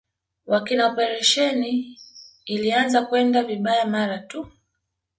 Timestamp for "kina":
0.63-0.87